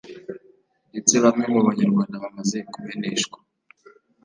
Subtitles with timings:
[0.89, 3.37] ndetse bamwe mu Banyarwanda bamaze kumeneshwa